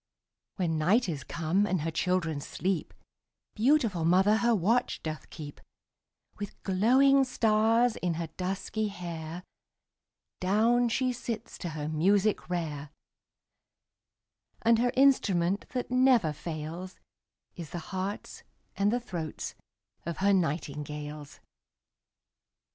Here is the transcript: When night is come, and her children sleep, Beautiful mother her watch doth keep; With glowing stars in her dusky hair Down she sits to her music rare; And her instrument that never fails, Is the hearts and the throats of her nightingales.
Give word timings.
When 0.55 0.79
night 0.79 1.07
is 1.07 1.23
come, 1.23 1.67
and 1.67 1.81
her 1.81 1.91
children 1.91 2.41
sleep, 2.41 2.91
Beautiful 3.53 4.03
mother 4.03 4.37
her 4.37 4.55
watch 4.55 5.03
doth 5.03 5.29
keep; 5.29 5.61
With 6.39 6.59
glowing 6.63 7.23
stars 7.23 7.97
in 7.97 8.15
her 8.15 8.25
dusky 8.35 8.87
hair 8.87 9.43
Down 10.39 10.89
she 10.89 11.13
sits 11.13 11.55
to 11.59 11.69
her 11.77 11.87
music 11.87 12.49
rare; 12.49 12.89
And 14.63 14.79
her 14.79 14.91
instrument 14.95 15.67
that 15.69 15.91
never 15.91 16.33
fails, 16.33 16.99
Is 17.55 17.69
the 17.69 17.77
hearts 17.93 18.41
and 18.75 18.91
the 18.91 18.99
throats 18.99 19.53
of 20.03 20.17
her 20.17 20.33
nightingales. 20.33 21.41